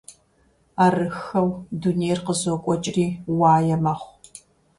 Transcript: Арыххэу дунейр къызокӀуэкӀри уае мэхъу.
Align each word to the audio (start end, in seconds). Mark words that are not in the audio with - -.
Арыххэу 0.83 1.49
дунейр 1.81 2.19
къызокӀуэкӀри 2.25 3.07
уае 3.39 3.75
мэхъу. 3.83 4.11